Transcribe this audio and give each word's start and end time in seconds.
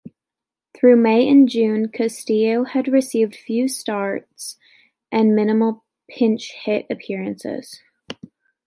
Through 0.73 0.95
May 0.95 1.29
and 1.29 1.47
June, 1.47 1.89
Castillo 1.89 2.63
had 2.63 2.87
received 2.87 3.35
few 3.35 3.67
starts 3.67 4.57
and 5.11 5.35
minimal 5.35 5.85
pinch 6.09 6.53
hit 6.63 6.87
appearances. 6.89 7.83